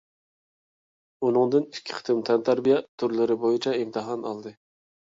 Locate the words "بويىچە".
3.45-3.79